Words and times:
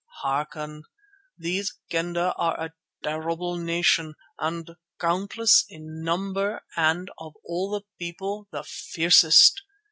Hearken! 0.23 0.83
These 1.37 1.75
Kendah 1.91 2.33
are 2.35 2.59
a 2.59 2.73
terrible 3.03 3.57
nation 3.59 4.15
and 4.39 4.71
countless 4.99 5.63
in 5.69 6.01
number 6.01 6.61
and 6.75 7.11
of 7.19 7.33
all 7.45 7.69
the 7.69 7.85
people 7.99 8.47
the 8.51 8.63
fiercest. 8.63 9.61